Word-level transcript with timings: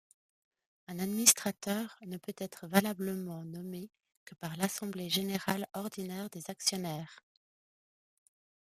Un 0.87 0.97
administrateur 0.97 1.95
ne 2.07 2.17
peut 2.17 2.33
être 2.39 2.65
valablement 2.65 3.45
nommé 3.45 3.91
que 4.25 4.33
par 4.33 4.57
l'assemblée 4.57 5.11
générale 5.11 5.67
ordinaire 5.75 6.27
des 6.31 6.49
actionnaires. 6.49 7.23